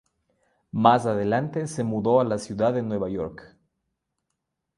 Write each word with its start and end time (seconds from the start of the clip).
Más 0.71 1.05
adelante 1.05 1.67
se 1.67 1.83
mudó 1.83 2.21
a 2.21 2.23
la 2.23 2.39
ciudad 2.39 2.73
de 2.73 2.81
Nueva 2.81 3.07
York. 3.07 3.55